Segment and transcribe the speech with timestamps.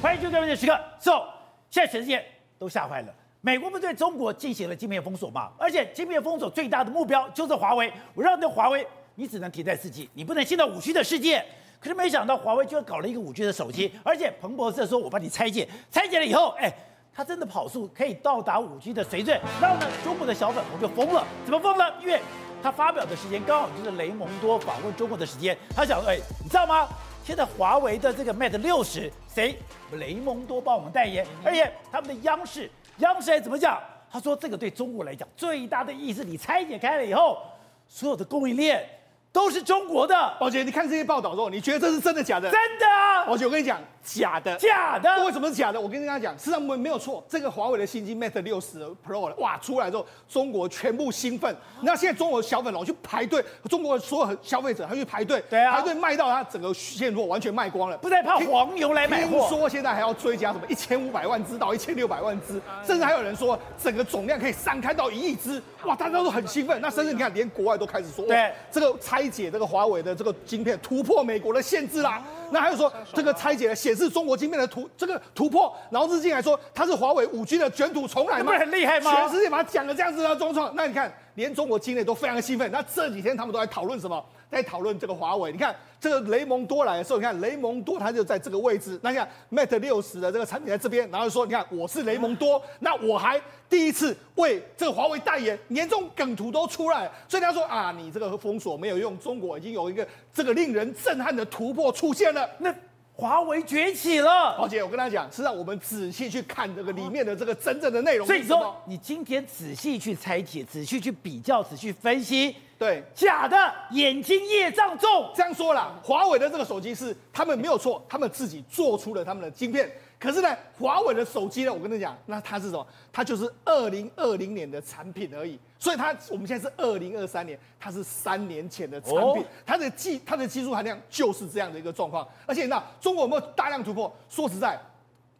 [0.00, 0.72] 欢迎收看《关键时刻》。
[1.00, 1.24] So，
[1.70, 2.24] 现在全世界
[2.56, 3.12] 都吓坏了。
[3.40, 5.50] 美国不是对中国进行了晶片封锁吗？
[5.58, 7.92] 而且晶片封锁最大的目标就是华为。
[8.14, 11.44] 我让你华为，你只能停在四 G，你不能进到五 G 的世界。
[11.80, 16.72] 可是没想到华为居然搞了一个五 G 的手机，而且彭博社说我帮你拆解，拆解了以后，哎，
[17.12, 19.36] 它真的跑速可以到达五 G 的水准。
[19.60, 21.92] 然后呢，中国的小粉红就疯了，怎么疯了？
[22.00, 22.20] 因为
[22.62, 26.88] 他发表的时间刚好就是雷蒙多访问中国的时间，他想，哎，你知道吗？
[27.28, 29.54] 现在华为的这个 Mate 六十，谁？
[29.98, 32.70] 雷蒙多帮我们代言，而且他们的央视，
[33.00, 33.78] 央视还怎么讲？
[34.10, 37.42] 他说这个对中国来讲最大的意思，你拆解开了以后，
[37.86, 38.82] 所有的供应链。
[39.30, 42.50] 都是中国的，宝姐，你看这些报道之后，你觉得这是真的假的？
[42.50, 43.26] 真的啊！
[43.26, 43.78] 宝姐，我跟你讲，
[44.14, 45.24] 假的，假的。
[45.24, 45.80] 为什么是假的？
[45.80, 47.22] 我跟大家讲，实际上没没有错。
[47.28, 51.54] 这个华为的新机 Mate 六十 Pro 哇，出来之后，中国全部兴奋。
[51.82, 59.46] 那现在中国小粉龙去排队，中国所有消费者他去排队，对啊，排队卖到他整个现货完全卖光了，不再怕黄牛来买货。
[59.46, 65.62] 听说现在还要追加什么一千五百万只到一千六百万只，甚至还有人说整个总量可以上开到一亿只。
[65.84, 66.80] 哇，大家都很兴奋。
[66.80, 69.98] 那甚至你看，连国外都开始说，对这个拆解这个华为。
[69.98, 72.22] 的这个晶片突破美国的限制啦，
[72.52, 78.44] 那还有说这个拆解的显示中国晶片的突这个突破，然后日经还说它是华为五 G 的卷土重来嘛？
[78.44, 79.12] 不是很厉害吗？
[79.12, 84.24] 全世界把它讲的这样子的中创，那你看连中国境内都非常兴奋，那这几天他们都在讨论什么？
[84.50, 88.98] 在讨论这个华为，你看这个雷蒙多来的时候，你看雷蒙多他就在这个位置。
[89.02, 97.10] 那你看 Mate 六十的这个产品在这边，然后就说你看我是雷蒙多，那我还第一次为这个华为代言，连这种梗图都出来。
[97.28, 102.48] 所以他说啊，你这个封锁没有用，中国已经有一个这个令人震撼的突破出现了。
[102.56, 102.74] 那
[103.20, 104.56] 华为崛起了。
[104.56, 108.24] 宝姐，我跟他讲，是让我们仔细去看这个里面的这个真正的内容。
[108.24, 112.54] 所以说，你今天仔细去拆解，仔细去比较，仔细分析。
[112.78, 115.28] 对，假的，眼睛业障重。
[115.34, 119.90] 这样说啦，华为的这个手机是他们没有错，他们自己做出了他们的晶片。
[120.18, 122.86] 可是呢，华为的手机呢，我跟你讲，那它是什么？
[123.12, 125.58] 它就是二零二零年的产品而已。
[125.78, 132.26] 所以它我们现在是二零二三年，它是三年前的产品，它的技它的技术含量就是这样的一个状况。
[132.46, 134.12] 而且那中国有没有大量突破？
[134.28, 134.78] 说实在。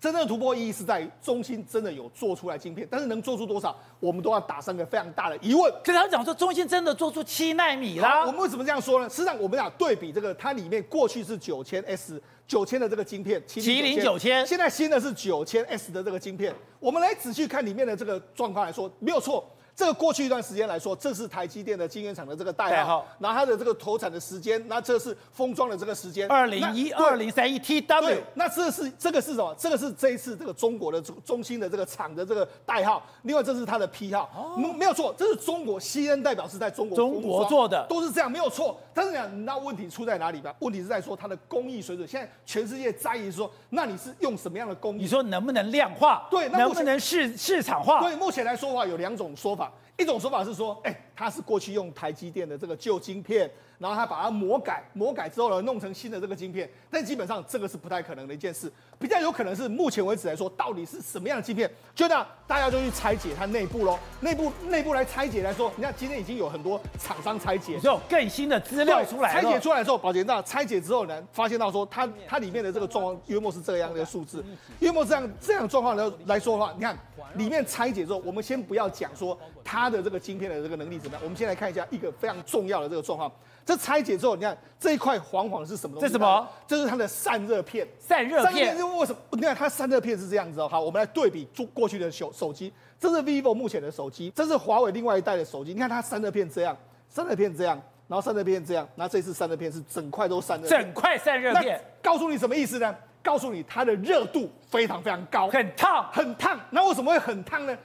[0.01, 5.73] 真正的突破意义是在于中芯真的有做出来晶片，但是能做出多少，我们都要打上个非常大的疑问。
[5.83, 9.11] 可是他讲说中芯真的做出七纳米啦，我们为什么这样说呢？
[9.11, 19.45] 实际上我们俩对比这个，它里面过去是九千 S 九千的这个晶片，麒麟九千，现在新的是九千 S 的这个晶片，我们来仔细看里面的这个状况来说，没有错。
[19.79, 28.19] 这个过去一段时间来说，这是台积电的晶圆厂的这个代号，然后它的这个投产的时间，那这是封装的这个时间，二零一二零三一 TW。
[28.35, 29.55] 那这是这个是什么？
[29.57, 33.01] 这个是这一次这个中国的中心的这个厂的这个代号。
[33.23, 38.81] 另外这是它的批号，没、哦、没有错，这是中国 CN 代表是在中国中国做的，都是这样，没有错。
[38.93, 40.53] 但是讲那问题出在哪里吧？
[40.59, 42.09] 问题是在说它的工艺水准。
[42.09, 45.03] 现在全世界在意说，那你是用什么样的工艺？
[45.03, 46.27] 你说能不能量化？
[46.29, 48.01] 对，能不能市市场化？
[48.01, 49.68] 对，目前来说的话有两种说法。
[49.99, 53.51] 一种说法是说，哎，它是过去用台积电的这个旧晶片。
[53.79, 58.69] 然后他把它魔改，魔改之后呢，弄成新的这个晶片，但基本上这个是不太可能的一件事。
[58.99, 61.71] 比较有可能是目前为止来说，到底是什么样的晶片？
[61.95, 69.33] 就那大家就去拆解它内部喽，内部内部来拆解来说，你看今天已经有很多厂商拆解，就有更新的资料出来。
[69.33, 74.45] 拆解出来之后，宝杰那拆解之后呢，发现到说它它里面的这个状况约莫是这样的数字，
[74.81, 76.99] 约莫这样这样状况来来说的话，你看
[77.37, 83.33] 里面拆解之后，我们先不要讲说它的这个晶片的这个能力怎么样，我们先来看一下一个非常重要的这个状况。
[83.65, 86.07] 这拆解之后，你看这一块黄黄是什么东西？
[86.07, 86.49] 这是什么？
[86.67, 87.87] 这是它的散热片。
[87.99, 88.45] 散热片。
[88.45, 89.19] 散热片是为什么？
[89.33, 90.69] 你看它散热片是这样子哦。
[90.69, 92.73] 好，我们来对比过过去的手手机。
[93.01, 95.73] 这是 vivo 目前的手机，这是华为另外一代的手机。
[95.73, 96.77] 你看它散热片这样，
[97.09, 100.69] 散热片这样，然后散热片这样，然后这次散热片是整块都散热。
[100.69, 101.81] 整块散热片。
[102.03, 102.95] 告诉你什么意思呢？
[103.23, 106.59] 告诉你它的热度非常非常高，很烫，很烫。
[106.71, 107.77] 那为什么会很烫呢？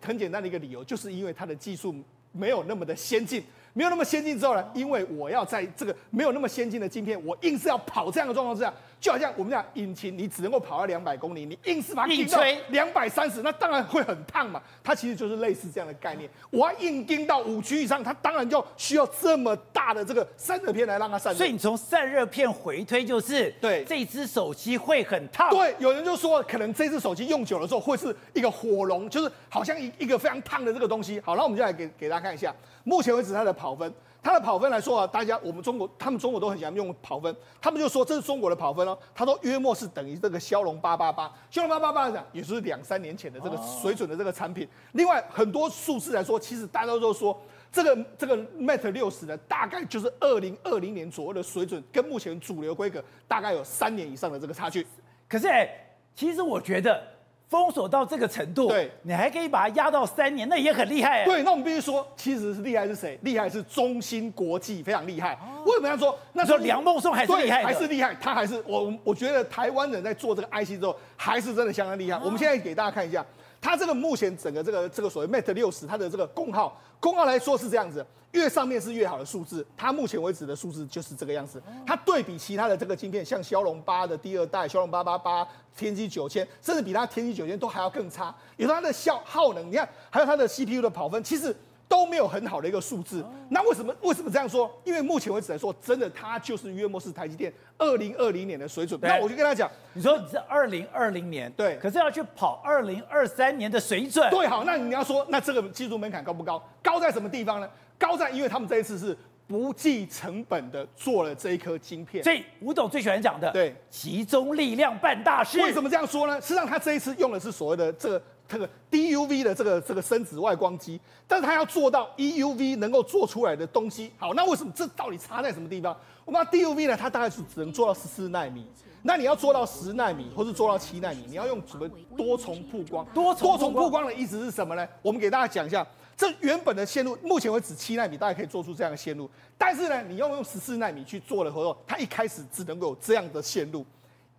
[0.00, 1.94] 很简单的一个理由，就是因为它的技术
[2.32, 3.42] 没有那么的先进。
[3.74, 8.72] 没有那么先进之后呢，因为我要在这个没有那么先进的晶片，我硬是要跑这样的状况之下。
[9.00, 14.60] 就好像我们讲引擎，你只能够跑到两百公里，你硬是把它顶到两百三十，那当然会很烫嘛。
[14.82, 16.28] 它其实就是类似这样的概念。
[16.50, 21.38] 我要硬盯到五 G 以上，它当然就需要这么大的这个散热片来让它散热。
[21.38, 25.48] 所以你从散热片回推，就是对这只手机会很烫。
[25.50, 31.20] 对，有人就说可能这只手机用久了之后会是一个火龙，就是好像一一个非常烫的这个东西。
[31.20, 32.52] 好，那我们就来给给大家看一下，
[32.82, 33.92] 目前为止它的跑分。
[34.22, 44.68] 它的跑分来说啊，大家我们中国，他们中国都很喜欢用跑分，他们就说这是中国的跑分哦，他说约莫是等于这个骁龙八八八，骁龙八八八讲也就是两三年前的这个水准的这个产品。
[44.92, 47.38] 另外很多数字来说，其实大家都说
[47.72, 54.86] 这个这个 Mate 六十呢，大概就是二零二零年左右的水准，跟目前主流规格大概有三年以上的这个差距。
[55.28, 55.68] 可是哎。
[56.14, 57.00] 其实我觉得
[57.48, 61.24] 封锁到这个程度，对，你还可以把它压到三年，那也很厉害。
[61.24, 63.18] 对，那我们必须说，其实是厉害是谁？
[63.22, 65.38] 厉害是中芯国际，非常厉害。
[65.64, 66.14] 为什么要说？
[66.34, 68.14] 那时候梁孟松还是厉害，还是厉害。
[68.20, 72.18] 他还是我，我觉得台湾人在做这个 IC 之后，还是真的相当厉害。
[72.22, 73.24] 我们现在给大家看一下。
[73.60, 79.66] 它这个目前整个这个这个所谓 Mate 六十，它的这个功耗功耗来说是这样子，越上面是越好的数字。
[79.76, 81.62] 它目前为止的数字就是这个样子。
[81.86, 85.46] 它对比其他的这个晶片，像骁龙八的第二代、骁龙八八八、
[85.76, 88.34] 天玑九千，甚至比它天玑九千都还要更差。
[88.56, 91.54] 有它的效耗能，你看，还有它的 CPU 的跑分，其实。
[91.88, 94.70] 都没有很好的一个数字，那为什么为什么这样说？
[94.84, 99.00] 因为目前为止来说，真的它就是约莫是台积电二零二零年的水准。
[99.02, 104.28] 那我就跟他讲，你说你是二零二零年，对，可是要去跑二零二三年的水准。
[104.30, 106.62] 对，好，那你要说，那这个技术门槛高不高？
[106.82, 107.68] 高在什么地方呢？
[107.98, 112.22] 高在因为他们这一次是不计成本的做了这一颗晶片。
[112.22, 115.58] 所以吴董最喜欢讲的，对，集中力量办大事。
[115.62, 116.38] 为什么这样说呢？
[116.38, 118.22] 实际上他这一次用的是所谓的这个。
[118.48, 125.94] 这个 DUV 的这个这个深紫外光机，但是它要做到 EUV 能够做出来的东西，好，那为什么这到底差在什么地方？
[126.24, 128.66] 我们 DUV 呢，它大概是只能做到十四纳米，
[129.02, 131.86] 那你要做到十纳米或是做到七纳米，你要用什么
[132.16, 133.04] 多重曝光？
[133.12, 134.88] 多重曝光的意思是什么呢？
[135.02, 135.86] 我们给大家讲一下，
[136.16, 139.28] 这原本的线路目前为止七纳米大概可以做出这样的线路，
[139.58, 143.84] 但是呢，你要用十四纳米去做的时候，它一开始只能够有这样的线路。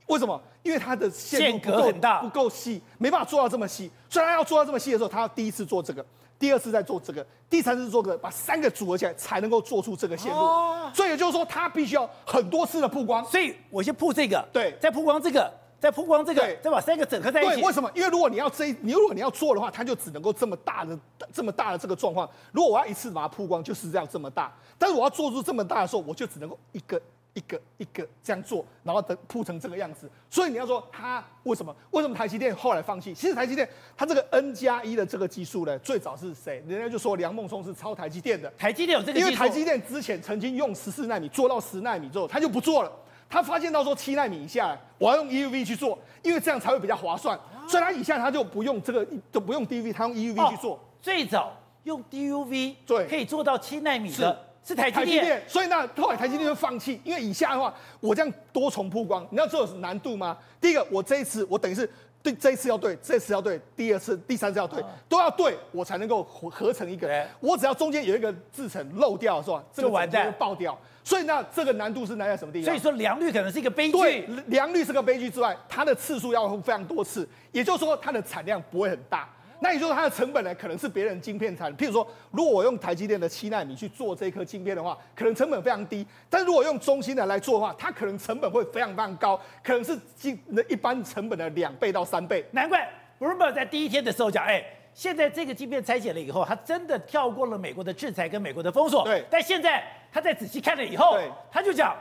[0.09, 0.39] 为什么？
[0.63, 3.89] 因为它的线格很大，不够细，没办法做到这么细。
[4.09, 6.03] 虽然要做到这么细的时候，他要第一次做这个，
[6.39, 10.39] 第二次再做这个，第三次做这个，把三个组合起来才能够做出这个线路。
[10.39, 13.23] 哦、所以也就是说，它必须要很多次的曝光。
[13.23, 17.56] 所以我先曝这个，对，再曝光这个，再曝光这个，再把三个整合在一起。
[17.57, 17.89] 对，为什么？
[17.94, 20.97] 因为如果你要这，你如果你要做的话，它就只能够这么大的
[21.31, 22.27] 这么大的这个状况。
[22.51, 24.51] 如果我要一次把它曝光，就是这样这么大。
[24.79, 27.00] 但是我要做出这么大的时候，我就只能够一个。
[27.33, 30.09] 一个一个这样做，然后等铺成这个样子。
[30.29, 31.75] 所以你要说它为什么？
[31.91, 33.13] 为什么台积电后来放弃？
[33.13, 36.63] 其实台积电它这个 N 加一的这个技术呢，最早是谁？
[36.67, 38.51] 人家就说梁孟松是抄台积电的。
[38.57, 42.91] 台积电有这个技术，因为台积电之前曾经用十四纳米做到十纳米之后，他就不做了。
[43.29, 47.39] 他发现到说七纳米以下，我要用 EUV 去做，因为这样才会比较划算。
[47.67, 50.73] 所以他以下他就不用这个，就不用 DUV，他用 EUV 去做。
[50.73, 54.48] 哦，最早用 DUV 对，可以做到七纳米的。
[54.65, 60.38] 是台积电，所以那后来台积电就放弃，因为以下的话，我这样多重曝光，你知道这有难度吗？
[60.61, 61.89] 第一个，我这一次我等于是
[62.21, 67.25] 对这一次要对，这次要对，第二次、第三次要对，都要对，我才能够合合成一个。
[67.39, 69.63] 我只要中间有一个制程漏掉，是吧？
[69.73, 70.77] 这个完蛋就爆掉。
[71.01, 72.65] 所以那这个难度是难在什么地方？
[72.65, 73.97] 所以说良率可能是一个悲剧。
[73.97, 79.27] 对，良率是个悲剧之外，它的次数要非常多次，也就是说它的产量不会很大。
[79.61, 80.56] 那你说它的成本呢？
[80.56, 86.06] 可能是别人晶片产，譬如说，如果我用台积电的七纳米去做这颗晶片的话，可能成本非常低。
[86.29, 90.39] 但如果用中芯的来做的话，它可能成本会非常非常高，可能是晶
[90.69, 92.45] 一般成本的两倍到三倍。
[92.51, 92.89] 难怪
[93.19, 94.63] Bloomberg 在第一天的时候讲，哎，
[94.94, 99.03] 现在这个晶片拆解了以后，它真的跳过了美国的制裁跟美国的封锁。
[99.03, 99.25] 对。
[99.29, 101.97] 但现在他在仔细看了以后，对，他就讲，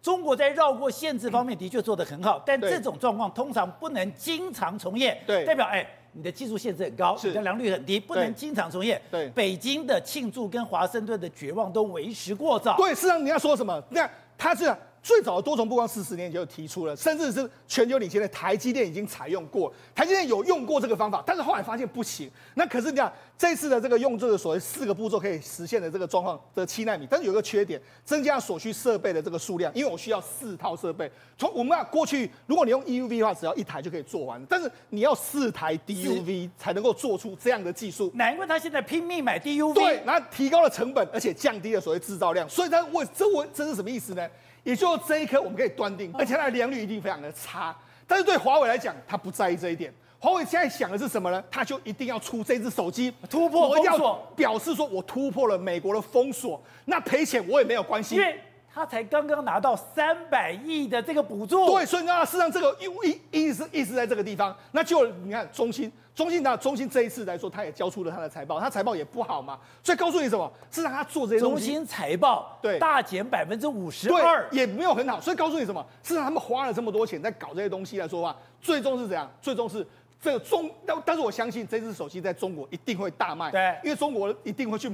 [0.00, 5.20] 中国在绕过限制方面的确做得很好，但这种状况通常不能经常重演。
[5.26, 5.44] 对。
[5.44, 5.84] 代表哎。
[6.12, 9.00] 你的技术限制很高，你的良率很低，不能经常重现。
[9.10, 12.76] 对，北京的庆祝跟华盛顿的绝望都为时过早。
[12.76, 13.82] 对，事实上你要说什么？
[13.90, 14.74] 那他是。
[15.02, 22.30] 最早的多重曝光四十年前就提出了，甚至是全球领先的台积电已经采用过，台积电有用过这个方法，但是后来发现不行。
[22.54, 31.10] 那可是你看这次的这个用这个所谓四个步骤可以实现的这个状况的七纳米，但是有一个缺点，增加所需设备的这个数量，因为我需要四套设备。
[31.38, 38.10] 从我们啊过去，如果你用 EUV 的话，只要一台就可以做完，但是你要四台 DUV 才能够做出这样的技术。
[38.14, 42.46] 难怪他现在拼命买 DUV，对，然后提高了成本，而且降低了所谓制造量。
[42.46, 44.28] 所以他问这问这是什么意思呢？
[44.62, 47.74] 也就这一颗，我们可以断定，而且它的良率一定非常的差。
[48.06, 49.92] 但是对华为来讲，他不在意这一点。
[50.18, 51.42] 华为现在想的是什么呢？
[51.50, 58.38] 他就一定要出这只手机，突破封锁，表示说我突破了美国的封锁，那赔钱我也没有关系，因为
[58.72, 61.66] 他才刚刚拿到三百亿的这个补助。
[61.66, 65.90] 对，所以呢，事实上这个意意思意思在这个地方，那就你看中兴。
[66.12, 66.54] 中兴呢？
[66.58, 70.52] 中兴这一次来说，他也交出了他的财报，他财报也不好嘛，所以告诉你什么？
[70.70, 71.66] 是让他做这些东西。
[71.66, 75.82] 中兴财报对大减百分之五十二，也没有很好，所以告诉你什么？
[76.02, 79.30] 是让他们花了这么多钱在搞这些东西来说话，最终是怎样？
[79.40, 79.86] 最终是
[80.20, 84.90] 这个中，但但是我相信这只手机在中国一定会大卖，对，因为中国一定会去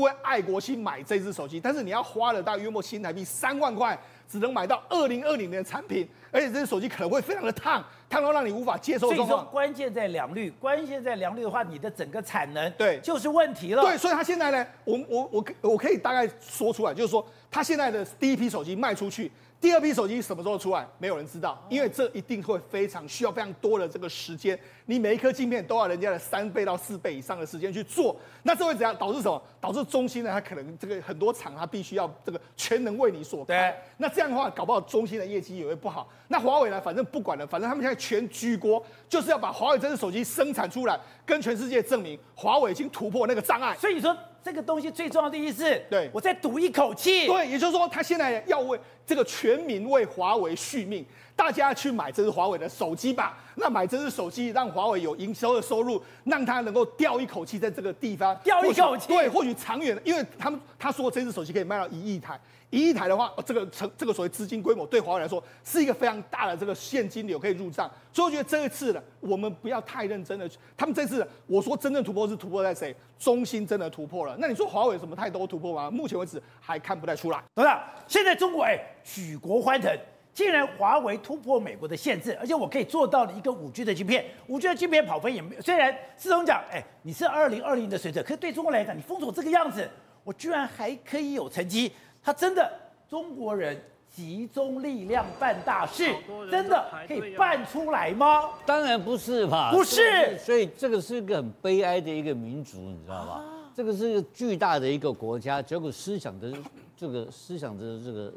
[0.00, 3.98] 为爱国心买这只手机，但是你要花了大约约莫新台币三万块。
[4.28, 9.10] 只能买到二零二零年的产品，而且这些手机可能会非常的烫，烫到让你无法接受。
[9.10, 13.82] 所以说，关键在良率，关键在良率的话，你的整个产能对就是问题了。
[13.82, 19.32] 对，所以他现在呢，我我我我可以大概说出来，就是说他现在的第一批手机卖出去。
[19.60, 20.86] 第二批手机什么时候出来？
[20.98, 24.56] 没有人知道，因为这一定会非常需要非常多的这个时间。
[24.86, 28.94] 你每一颗镜片都要人家的三倍到四倍以上的时间去做，那这会怎样？
[28.96, 29.42] 导致什么？
[29.60, 30.30] 导致中心呢？
[30.30, 33.72] 它可能这个很多厂它必须要这个全能为你所开。
[33.72, 33.74] 对。
[33.96, 36.08] 那这这样的话，搞不好中心的业绩也会不好。
[36.28, 36.80] 那华为呢？
[36.80, 43.76] 反正不管了，反正他们现在全举国就是要把华为这只手机生产出来，跟全世界证明华为已经突破那个障碍。
[43.80, 44.16] 所以你说。
[44.40, 47.26] 这个东西最重要的意思，对，我再赌一口气。
[47.26, 51.04] 对，也就是说，他现在要为这个全民为华为续命，
[51.36, 53.36] 大家去买这只华为的手机吧。
[53.56, 59.08] 那买这只手机，让华为有营收的收入，让他能够吊一口气在这个地方，吊一口气。
[59.08, 62.40] 对，或许长远，因为他们他说这只手机可以卖到一亿台。
[62.70, 70.48] 一亿台的话，这个成这个所谓资金规模对华为来说是一个非常大的这个现金流可以入账，所以我觉得这一次呢，我们不要太认真的。
[70.76, 72.94] 他们这次我说真正突破是突破在谁？
[73.18, 74.36] 中芯真的突破了。
[74.38, 75.90] 那你说华为有什么太多突破吗？
[75.90, 77.42] 目前为止还看不太出来。
[77.54, 79.90] 董事长，现在中国哎举国欢腾，
[80.32, 85.62] 竟然华为突破美国的限制，而且我可以做到了一个五 G 的晶片，五 G 的晶片跑分也没有。
[85.62, 89.88] 虽然市总讲哎你是二零二零的水准，可是对中国来讲你封锁这个样子，
[90.22, 91.92] 我居然还可以有成绩。
[92.22, 92.70] 他真的，
[93.08, 93.80] 中国人
[94.18, 96.12] 集中力量办大事，
[96.50, 98.50] 真的可以办出来吗？
[98.66, 100.36] 当然不是吧，不是。
[100.38, 103.32] 所以这个是一个很悲哀的一个民族，你知道吧？
[103.34, 106.52] 啊、这个是一个巨大的一个国家，结果思想的
[106.96, 108.32] 这个思想的这个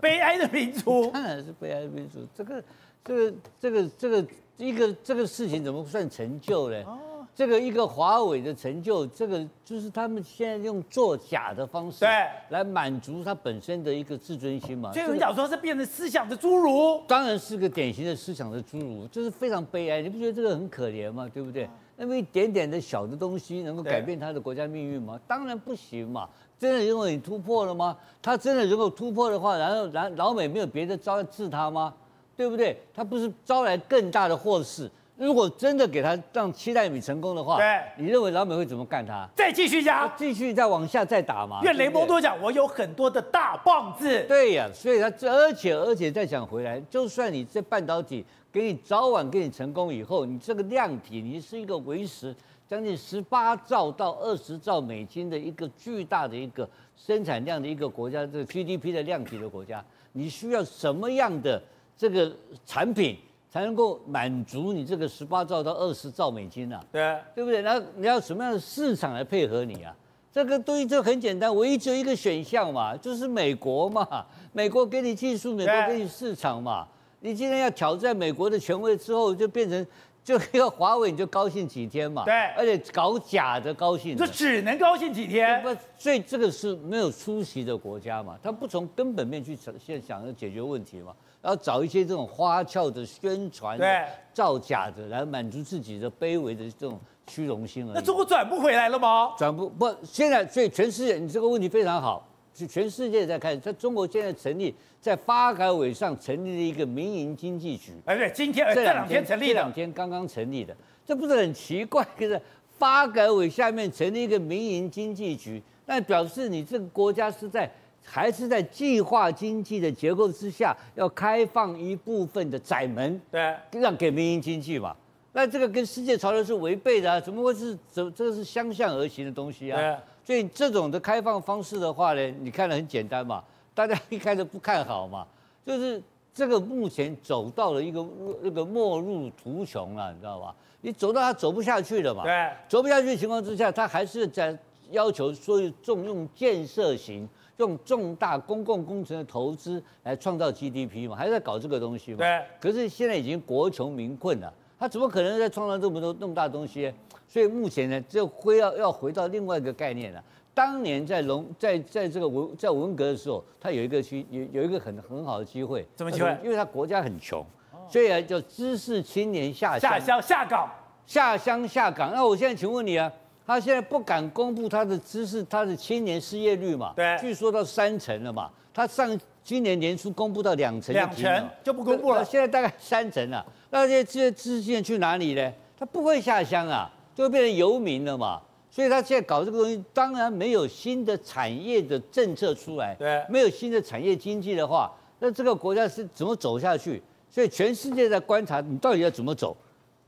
[0.00, 2.20] 悲哀的民族，当然是悲哀的民族。
[2.32, 2.62] 这个
[3.02, 4.26] 这个这个这个
[4.58, 6.84] 一个这个事情怎么算成就呢？
[6.84, 6.96] 啊
[7.36, 12.08] 这个一个华为的成就，这个就是他们现在用作假的方式，对，
[12.48, 14.90] 来满足他本身的一个自尊心嘛。
[14.90, 20.00] 所以有人讲说是变成思想的侏儒，当然是个典型的思想的侏儒，就是非常悲哀。
[20.00, 21.28] 你不觉得这个很可怜吗？
[21.30, 21.68] 对不对？
[21.98, 25.20] 那么一点点的小的东西能够改变他的国家命运吗？
[25.26, 26.26] 当然不行嘛。
[26.58, 27.94] 真的认为你突破了吗？
[28.22, 31.92] 他真的如果突破的话，然后然老美没有别的招治他吗？
[32.34, 32.80] 对不对？
[32.94, 34.90] 他不是招来更大的祸事？
[35.16, 39.26] 如果真的给他让七纳米成功的话，对，你认为老美会怎么干他？
[39.34, 41.60] 再继续加，继续再往下再打嘛？
[41.62, 44.24] 因为雷蒙多讲，我有很多的大棒子。
[44.28, 52.36] 对呀、啊，所以他这而且而且再讲回来，就算你这半导体给你早晚给你成功以后，你这个量体你是一个维持
[52.68, 59.82] 将近十八兆到二十兆美金的一个巨大的一个生产量的一个国家，这个 GDP 的量体的国家，
[60.12, 61.62] 你需要什么样的
[61.96, 62.30] 这个
[62.66, 63.16] 产品？
[63.56, 66.78] 才能够满足你这个十八兆到二十兆美金啊？
[66.92, 67.62] 对啊，对不对？
[67.62, 69.96] 那你要什么样的市场来配合你啊？
[70.30, 74.06] 这个东西就很简单，唯一只有一个选项嘛，就是美国嘛。
[74.52, 76.86] 美国给你技术，美国给你市场嘛。
[77.20, 79.86] 你今天要挑战美国的权威之后，就变成
[80.22, 82.26] 就要华为，你就高兴几天嘛。
[82.26, 85.62] 对，而且搞假的高兴，这只能高兴几天。
[85.62, 91.14] 不，所以这个是没有出息的国家嘛，他不从根本面去想，现想要解决问题嘛。
[91.46, 96.98] 要找一些这种花俏的宣传、对造假的，来满足自己的卑微的这种
[97.28, 97.92] 虚荣心而已。
[97.94, 99.32] 那中国转不回来了吗？
[99.38, 107.92] 转不不，现在所以全世界，你这个问题非常好，是全世界在看，在中国现在成立在发改委上成立了一个民营经济局。
[108.06, 112.04] 哎，对，今天这两天成立，这两天刚刚成立的，这不是很奇怪？
[112.18, 112.40] 可是
[112.76, 117.70] 发改委下面成立一个民营经济局，那表示你这个国家是在。
[118.08, 124.96] 还是在计划经济的结构之下，要开放一部分的窄门，对，让给民营经济嘛。
[125.32, 129.76] 那这个跟世界潮流是违背的啊，怎么会是这这个是相向而行的东西啊？
[129.78, 129.96] 对。
[130.24, 133.44] 所以这种的开放方式的话呢，你看得很简单嘛，
[133.74, 135.26] 大家一开始不看好嘛，
[135.66, 138.04] 就是这个目前走到了一个
[138.40, 140.54] 那个末路途穷了，你知道吧？
[140.80, 144.56] 你走到他走不下去了嘛，对，走不下去的情况之下，他还是在
[144.90, 147.28] 要求说重用建设型。
[147.58, 152.18] 用重大公共工程的投资来创造 GDP 嘛，还是在搞这个东西嘛？
[152.18, 152.42] 对。
[152.60, 156.92] 可是现在已经国穷民困了，他怎么可能再创造这么多那么大东西？
[157.28, 160.22] 所以目前呢，就回要要回到另外一个概念了。
[160.54, 165.86] 当年在龙在在这个文在文革的时候，他有一个机有有一个很很好的机会。
[165.96, 166.34] 什么机会？
[166.42, 167.44] 因为他国家很穷，
[167.88, 170.70] 所以啊叫知识青年下乡下乡下岗
[171.06, 172.12] 下乡下岗。
[172.14, 173.12] 那我现在请问你啊？
[173.46, 176.92] 他现在不敢公布他的知识，他的青年失业率嘛？
[176.96, 178.50] 对，据说到三成了嘛。
[178.74, 182.24] 他上今年年初公布到两成，两成就不公布了。
[182.24, 183.46] 现在大概三成了。
[183.70, 185.52] 那这些这些知识青年去哪里呢？
[185.78, 188.42] 他不会下乡啊，就会变成游民了嘛。
[188.70, 197.02] 所以他现在搞这个东西，当然没有新的产业的政策出来，对，没有新的产业经济的话，那这个国家是怎么走下去？
[197.30, 199.56] 所以全世界在观察你到底要怎么走，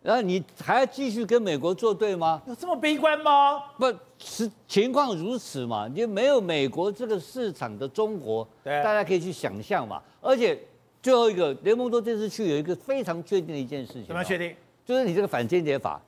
[0.02, 2.40] 然后你还要继续跟美国作对吗？
[2.46, 3.62] 有这么悲观吗？
[3.78, 5.86] 不是情况如此嘛？
[5.88, 10.02] 你就没有美国这个市场的中国，对，大家可以去想象嘛。
[10.20, 10.58] 而且
[11.02, 14.54] 最后一个，雷蒙多这次去有一个非常确定的一件事情，怎么确定？
[14.84, 16.00] 就是你这个反间谍法，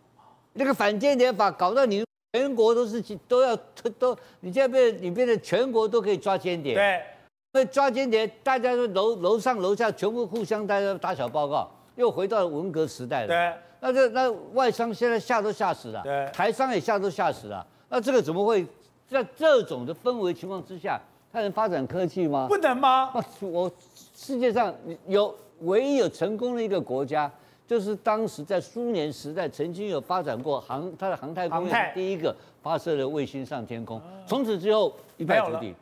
[0.53, 2.05] 那个反间谍法搞到你。
[2.33, 3.57] 全国都是都要
[3.99, 7.03] 都，你现在变你变成全国都可以抓间谍，对，
[7.51, 13.29] 那抓间谍，大家都楼楼上楼下全部互相大家打小报告，又回到了文革时代了。
[13.29, 17.67] 对，那这那外商现在吓都吓死了，对，台商也吓都吓死了。
[17.89, 18.67] 那这个怎么会
[19.09, 21.01] 在这种的氛围情况之下，
[21.33, 22.47] 他能发展科技吗？
[22.49, 23.13] 不能吗？
[23.41, 23.71] 我
[24.15, 24.75] 世界上
[25.07, 27.31] 有唯一有成功的一个国家。
[27.67, 35.73] 就是当时在苏联时代曾经有发展过航，它的航太工业第一个发射了卫星上天空，从此之后一败涂地。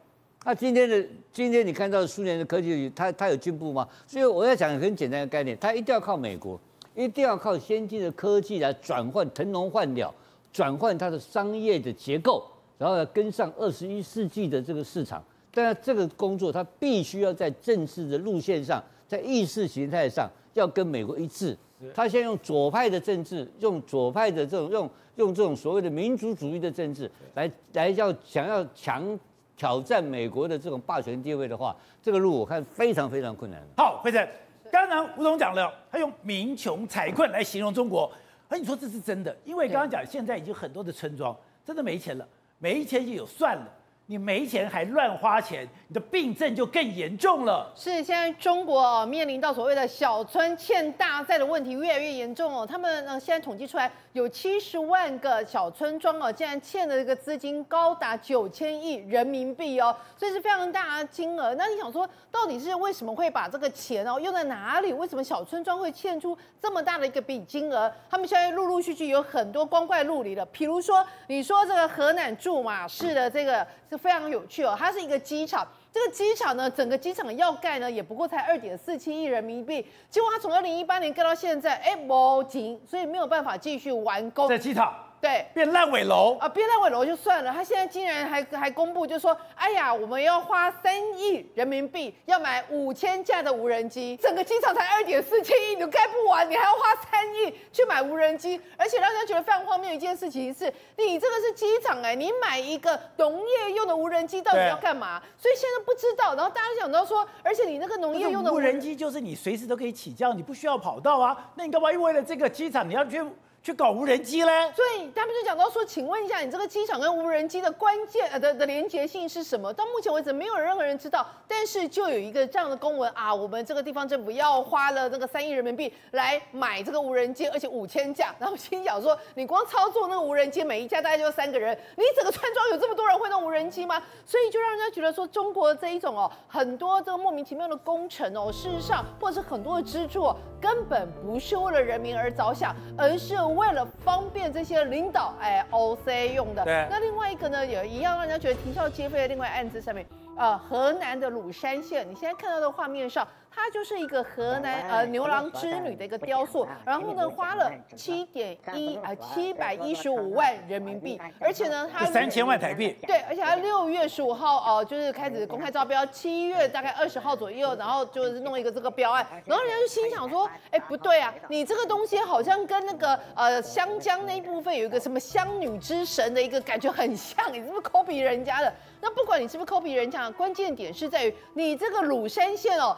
[0.49, 3.87] 那今天的今天你看到苏联的科技，它它有进步吗？
[4.07, 6.59] 所以我要讲很简单的概念，它一定要靠美国，
[6.95, 10.11] 一定要靠先进的科技来转换腾笼换鸟，
[10.51, 12.43] 转换它的商业的结构，
[12.79, 15.23] 然后要跟上二十一世纪的这个市场。
[15.53, 21.55] 但是这个工作它必须要在政治的路线上，在意识形态上要跟美国一致。
[21.95, 29.19] 他现在用左派的政治，用左派的这种用用这种所谓的民族主义的政治来来要想要强
[29.59, 33.61] 挑战美国的这种霸权地位的话，这个路我看非常非常困难。
[33.77, 34.27] 好，辉诚，
[34.71, 38.11] 刚刚吴总讲了，他用民穷财困来形容中国，
[38.49, 39.37] 哎你说这是真的？
[39.45, 42.27] 因为刚刚讲现在已经很多的村庄真的没钱了，
[42.59, 43.69] 没钱就有算了。
[44.11, 47.71] 你没钱还乱花钱，你的病症就更严重了。
[47.77, 52.67] 是现在中国哦，面临到所谓的小村欠大债的问题越来越严重哦。
[52.67, 61.55] 他们呢现在统计出来有七十万个小村庄哦，竟然欠的这个资金高达九千亿人民币哦，所以是非常大的金额。
[61.57, 64.91] 那你想说，到底是为什么会把这个钱哦用在哪里？
[64.91, 67.93] 为什么小村庄会欠出这么大的一个笔金额？
[68.09, 73.67] 他们现在陆陆续续有很多光怪陆离的，比如说你说这个河南驻马市的这个。
[73.99, 84.49] 非常有趣哦，它是一个机场，这个机场呢，整个机场要盖呢，也不过才二点四七亿人民币，结果它从二零一八年盖到现在，哎，没停，所以没有办法继续完工。
[84.49, 84.95] 在机场。
[85.21, 105.21] 对，变烂尾楼啊，变烂尾楼就算了，他现在竟然还还公布，就说，哎呀，我们要花三亿人民币，要买五千架的无人机，整个机场才二点四七亿，你都盖不完，你还要花三亿去买无人机，而且让人家觉得非常荒谬一件事情是，你这个是机场哎，你买一个农业用的无人机到底要干嘛？
[105.37, 113.21] 所以现在不知道，然后大家想到说，而且你那个农业用的无人机就是你随时都可以起降，你不需要跑道啊，那你干嘛又为了这个机场你要去？
[113.63, 114.73] 去搞无人机嘞？
[114.75, 119.73] 所以他们就讲到说，请问一下，你这个机场跟无人机的关键呃的的连接性是什么？
[119.75, 121.27] 到目前为止，没有任何人知道。
[121.47, 128.35] 但是就有一个这样的公文啊，我们这个地方政府要花了那个三亿人民币来买这个无人机，而且五千架。
[128.39, 134.01] 然后心想说，你光操作那个无人机，每一架大概就三个人，你整个村庄有这么多人会弄无人机吗？
[134.25, 143.37] 所以就让人家觉得说，中国这一种哦，很多这个莫名其妙的工程哦，事实上或者是很多的支柱，根本不是为了人民而着想，而是。
[143.59, 146.65] 为了方便这些领导，哎，OC 用的。
[146.65, 146.87] 对。
[146.89, 153.27] 那另外一个呢，也一样让人家觉得啼笑皆非的另外案子上面，呃，河南的鲁山县，你现在看到的画面上。
[153.59, 178.73] 它就是一个河南呃牛郎织女的一个雕塑，然后呢花了七点一啊七百一十五万人民币，而且呢它三千万台币，对，而且它六月十五号哦、呃、就是开始公开招标，七月大概二十号左右，然后就是弄一个这个标案，然后人家就心想说，哎不对啊，你这个东西好像跟那个呃湘江那一部分有一个什么湘女之神的一个感觉很像，你是不是 copy 人家的？
[179.01, 182.97] 那不管你是不是 copy 人家，关键点是在于你这个鲁山县哦，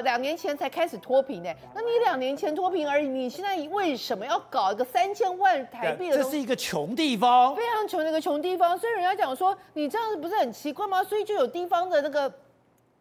[0.00, 1.54] 从两年前才开始脱贫呢。
[1.74, 6.16] 那你两年前脱贫而已，你现在为什么要搞一个三千万台币的？
[6.16, 8.78] 这是一个穷地方，非常穷的一个穷地方。
[8.78, 11.04] 所以人家讲说，你这样子不是很奇怪吗？
[11.04, 12.32] 所以就有地方的那个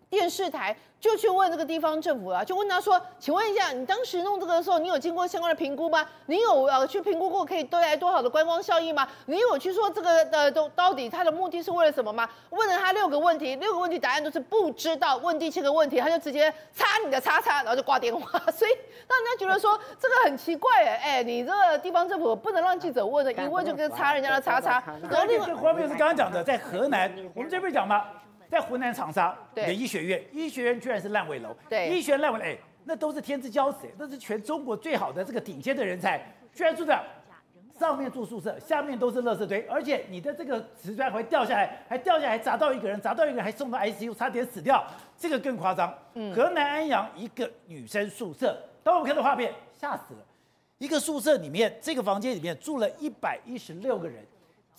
[0.10, 0.76] 电视台。
[1.00, 6.06] 就去问这个地方政府啊，就问他说：“请问一下，你当时弄这个的时候，你有经过相关的评估吗？
[6.26, 9.08] 你有呃去评估过可以带来多少的观光效益吗？
[9.28, 15.15] 你有去说这个的都到底它的目的是为了什么吗？”问了他六个问题，六个问题答案都是不知道。
[15.15, 18.38] 问第七个问题，他就直接插你的叉叉，然后就挂电话。
[18.52, 18.72] 所以
[19.08, 24.84] 让人家觉得说这个很奇怪哎哎，你这个地方政府不能让记者问的，一问就跟插人家的叉叉。
[25.10, 28.04] 然后另外这个画面是刚刚讲的，在河南，我们这边讲嘛。
[28.50, 31.56] 在湖南长沙的医学院，医学院居然是烂尾楼。
[31.70, 36.20] 对，医学院烂尾楼，哎，那都是天之骄子，那是全中国最好的这个顶尖的人才，
[36.54, 37.00] 居然住在
[37.80, 44.84] 上面住宿舍，下面都是垃圾堆，而且你的这个瓷砖会掉下来，还掉下来砸到一个人，砸到一个人还送到 ICU，差点死掉。
[45.16, 45.94] 这个更夸张。
[46.16, 50.26] 嗯，河南安阳一个女生宿舍，当我们看到画面，吓死了。
[50.80, 54.26] 一个宿舍里面，这个房间里面住了一百一十六个人。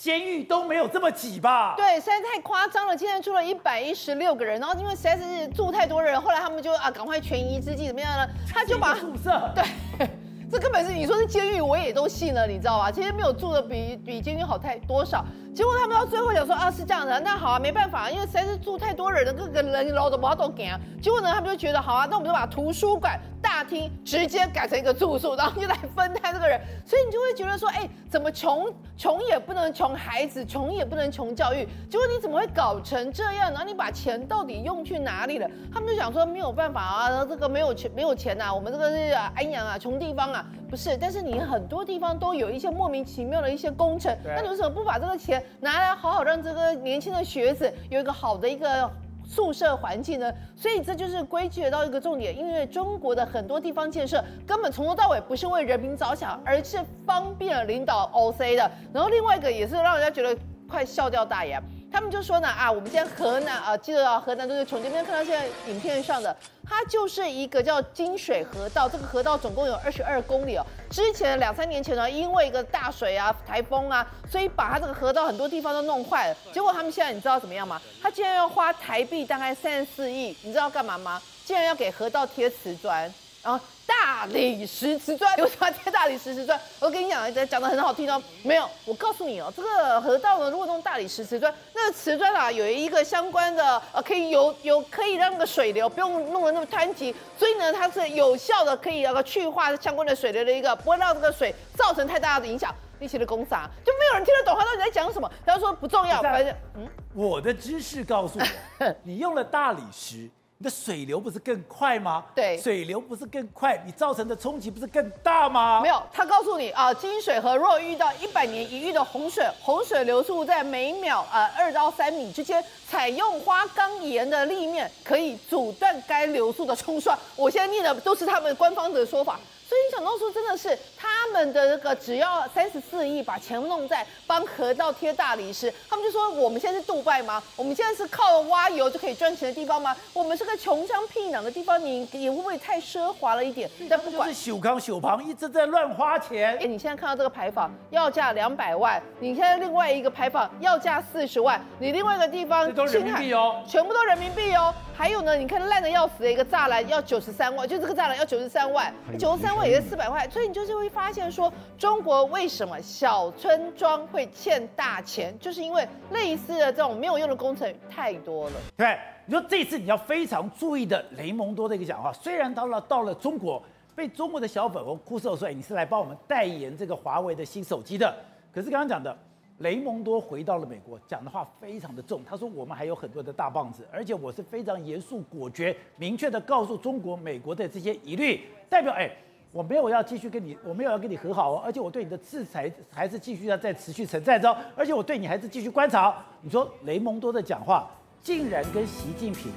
[0.00, 1.74] 监狱都没有这么挤吧？
[1.76, 2.96] 对，实在太夸张了。
[2.96, 8.26] 今天住了一百一十六个人，然后因为实在是住太多人，后来他们就啊，赶快权宜之计怎么样呢？
[8.50, 10.08] 他就把宿舍 对，
[10.50, 12.90] 这根本是你说是监狱，我也都信了，你知道吧？
[12.90, 15.22] 其实没有住的比比监狱好太多少。
[15.54, 20.78] 结果他们到最后讲说啊，是这样的，那好啊，没办法，因为实在是住太多人了，各个人楼都不好都给啊。
[21.02, 23.18] 结果呢，他们就觉得好啊，那我们就把图书馆。
[23.42, 33.50] 大厅直接改成一个住宿，然后就来分摊这个人，所以你就会觉得说，哎，怎么穷穷也不能穷孩子，穷也不能穷教育，结果你怎么会搞成这样？
[33.50, 35.48] 然后你把钱到底用去哪里了？
[35.72, 40.94] 他们就想说没有办法啊，这个没有钱没有钱呐、我们这个是安阳啊，穷地方啊，不是？
[40.98, 48.90] 但是你很多地方都有一些莫名其妙的一些工程，那你为什么不把这个钱拿来好好让这个年轻的学子有一个好的一个？
[49.22, 50.29] 宿舍环境呢？
[50.57, 58.68] 所以这就是归结到一个重点，因为中国的很多地方建设根本从头到尾不是为人民着想，而是方便领导 OC 的。
[58.92, 60.37] 然后另外一个也是让人家觉得
[60.68, 61.62] 快笑掉大牙。
[61.92, 70.64] 他们就说呢啊，我们现在河南啊，记得啊，河南都是从这边看到现在影片上的，它就是一个叫金水河道，这个河道总共有二十二公里哦。
[70.90, 76.37] 之前两三年前呢，因为一个大水啊、台风啊，所以把它这个河道很多地方都弄坏了。
[76.53, 77.81] 结果他们现在你知道怎么样吗？
[78.00, 81.20] 他竟然要花台币大概三十四亿，你知道干嘛吗？
[81.44, 83.12] 竟然要给河道贴瓷砖。
[83.42, 86.61] 然后大理石瓷砖，为什么贴大理石瓷砖？
[86.79, 88.22] 我跟你讲，讲的很好听哦。
[88.42, 102.74] 没有，我告诉你哦，这个河道呢，如果用大理石瓷砖，那个瓷砖啊，有一个相关的呃，可以有有可以让那个水流不用弄得那么湍急，所以呢，它是有效的可以那个去化相关的水流的一个，不会让这个水造成太大的影响。
[102.98, 105.33] 力气的公啥，就没有人听得懂他到底在讲什么。
[105.46, 110.29] 他说不重要，反正嗯，我的知识告诉我，你用了大理石。
[110.62, 112.22] 你的水流不是更快吗？
[112.34, 115.80] 对，水流不是更快，你造成的冲击不是更大吗？
[115.80, 127.18] 没有，他告诉你啊，金水河若遇到一百年一遇的洪水，洪水流速在每秒啊二到三米之间，采用花岗岩的立面可以阻断该流速的冲刷。
[127.36, 129.40] 我现在念的都是他们官方的说法。
[129.70, 137.40] 所以你想到说，真的是他们的这个只要三十四亿，把钱弄在帮河道贴大理石，他们就说我们现在是杜拜吗？
[137.54, 139.96] 我们现在是靠挖油就可以赚钱的地方吗？
[140.12, 143.70] 我们是个穷乡僻壤的地方，你也会不会太奢华了一点？
[143.88, 146.59] 但不管是小康小庞一直在乱花钱。
[146.61, 154.74] 哎，你现在看到这个牌坊要价两百万，你现在另外一个牌坊要价四十万，你另外一个地方都人民币哦，全部都人民币哦。
[154.98, 168.56] 还有呢，你看烂的要死的一个栅栏要九十三万，就这个栅栏要九十三万，九十三万也是四百块，所以你就是会发现说，中国为什么小村庄会欠大钱，就是因为类似的这种没有用的工程太多了。
[168.76, 173.62] 对，你说这次你要非常注意的雷蒙多的一个讲话，虽然到了到了中国
[173.94, 178.14] 被中国的小粉红哭诉说，你是来帮我们代言这个华为的新手机的，
[178.52, 179.16] 可是刚刚讲的。
[179.58, 182.24] 雷蒙多回到了美国，讲的话非常的重。
[182.24, 189.10] 他说：“我们还有很多的大棒子，而且我是非常严肃、果决、明确的告诉中国、美国的这些疑虑，代表哎，
[189.52, 196.14] 我没有要继续跟你，我没有要跟你和好哦，而且我对你的制裁还是继续要再持续存在着，而且我对你还是继续观察。
[196.42, 197.90] 你说雷蒙多的讲话
[198.22, 199.50] 竟然跟习近平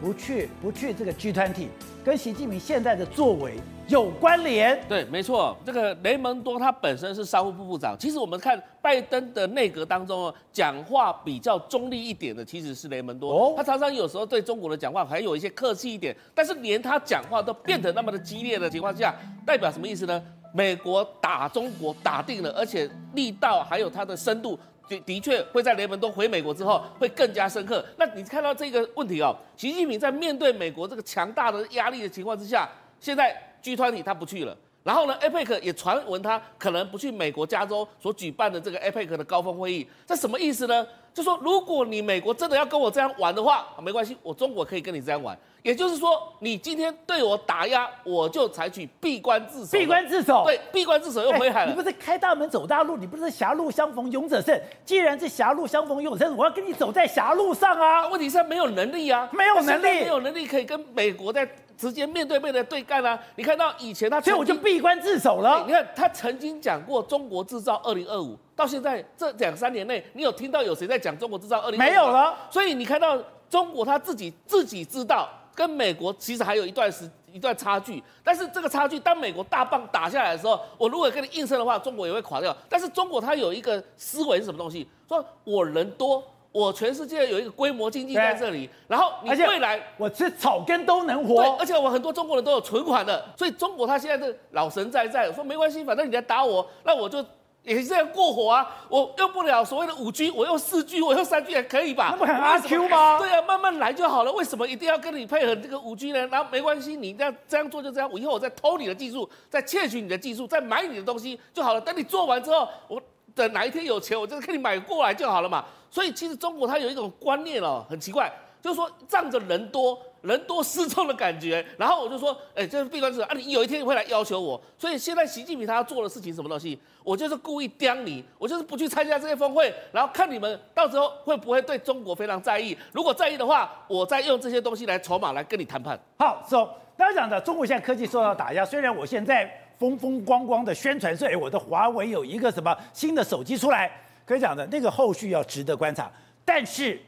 [0.00, 1.68] 不去不去这个 G 团体
[2.04, 3.54] 跟习近平现在的作为。”
[3.90, 5.56] 有关联，对，没错。
[5.66, 7.96] 这个雷蒙多他本身是商务部部长。
[7.98, 13.32] 其实我们看拜登的内阁当中，讲话比较中立一点的，其实是雷蒙多。
[13.32, 19.12] 哦，他常常有时候对中国的讲话还有一些客气一点，但是连他讲话都变得那么的激烈的情况下，
[19.44, 20.22] 代表什么意思呢？
[20.54, 24.56] 美国打中国打定了，而且力道还有它的深度，
[24.90, 27.82] 的的确会在雷蒙多回美国之后会更加深刻。
[27.96, 32.68] 那你看到这个问题哦，习近平在面对美国这个强大的压力的情况之下，
[33.00, 33.34] 现在。
[33.62, 40.86] G20 他不去了，然后呢，APEC 也传闻他可能不去美国加州所举办的这个 APEC 的高峰会议，这什么意思呢？
[41.12, 45.36] 就说如果你美国真的要跟我这样玩的话，没关系，我中国可以跟你这样玩。
[45.62, 49.78] 也就是说，你今天对我打压，我就采取闭关自守。
[49.78, 51.70] 闭关自守，对，闭关自守又回海了。
[51.70, 54.58] 你不是开大门走大路，你不是狭路相逢勇者胜。
[54.86, 58.08] 既然是狭路相逢勇者胜，我要跟你走在狭路上啊。
[58.08, 61.48] 问题是没有能力啊，没有能力，没有能力可以跟美国在。
[61.76, 63.18] 直接面对面的对干啊！
[63.36, 65.64] 你看到以前他，所以我就闭关自守了。
[65.66, 71.88] 你看他曾经讲过“中国制造二零二五”，到现在这两三年内，你有听到有谁在讲“中国制造二零二五”？
[71.88, 72.36] 没有了。
[72.50, 73.18] 所以你看到
[73.48, 78.02] 中国他自己自己知道，跟美国其实还有一段时一段差距。
[78.22, 82.54] 但是这个差距，当美国大棒打下来的时候，我如果跟你硬撑的话，中国也会垮掉。
[82.68, 84.86] 但是中国它有一个思维是什么东西？
[85.08, 86.22] 说我人多。
[86.52, 97.24] 我全世界有一个规模经济在这里，然后你未来我吃草根都能活，对，而且我很多中国人都有存款的，所以中国他现在是老神在在，我说没关系，反正你来打我，那我就
[97.62, 102.08] 也是这样过火啊，我用不了所谓的五 G，我用四 G，我用三 G 也可以吧？
[102.12, 103.18] 那不很阿 Q 吗？
[103.18, 106.26] 对啊，慢慢来就好了，为什么一定要跟你配合这个五 G 呢？
[106.28, 111.80] 然后没关系，你这样这样做就这样，我以后我再偷你的技术，再窃取你的技术，再买你的东西就好了。
[111.80, 113.00] 等你做完之后，我。
[113.32, 115.64] 等哪一天有钱，我就给你买过来就好了嘛。
[115.88, 121.64] 所以其实中国它有一种观念哦，很奇怪，就是说仗着人多人多势众的感觉。
[121.78, 124.60] 然后我就说，哎，这是闭关制啊，你有一天你会来要求我。
[124.78, 126.78] 所以现在习近平他要做的事情什么东西？
[127.02, 132.76] 我就是故意刁你，我就是不去参加这些峰会，然后看你们到时候会不会对中国非常在意。
[132.92, 135.98] 如果在意的话，我再用这些东西来筹码来跟你谈判。
[136.18, 136.68] 好，走。
[136.96, 139.50] 刚刚讲的中国现在科技受到打压，虽然我现在。
[139.80, 143.90] 风风光光的宣传说，哎，我的华为有一个什么新的手机出来，
[144.26, 146.12] 可以讲的那个后续要值得观察。
[146.44, 147.00] 但是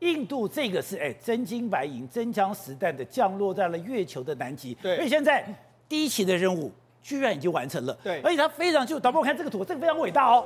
[0.00, 5.44] 印度这个是哎真金白银、真枪实弹的降落在了月球的南极，对，所以现在
[5.88, 6.70] 第一期的任务
[7.02, 10.44] 居然已经完成了，对，而且它非常就导播我看这个图，这个非常伟大哦，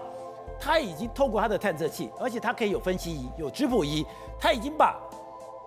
[0.60, 4.04] 它已经透过它的探测器，而且它可以有分析仪、有质谱仪，
[4.38, 5.00] 它已经把